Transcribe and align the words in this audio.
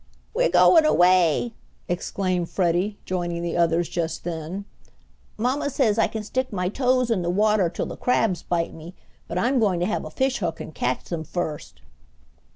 "We're 0.33 0.49
going 0.49 0.83
away!" 0.83 1.53
exclaimed 1.87 2.49
Freddie, 2.49 2.97
joining 3.05 3.43
the 3.43 3.55
others 3.55 3.87
just 3.87 4.23
then. 4.23 4.65
"Mamma 5.37 5.69
says 5.69 5.99
I 5.99 6.07
can 6.07 6.23
stick 6.23 6.51
my 6.51 6.69
toes 6.69 7.11
in 7.11 7.21
the 7.21 7.29
water 7.29 7.69
till 7.69 7.85
the 7.85 7.95
crabs 7.97 8.41
bite 8.41 8.73
me, 8.73 8.95
but 9.27 9.37
I'm 9.37 9.59
going 9.59 9.79
to 9.79 9.85
have 9.85 10.03
a 10.03 10.09
fishhook 10.09 10.59
and 10.59 10.73
catch 10.73 11.03
them 11.03 11.23
first." 11.23 11.81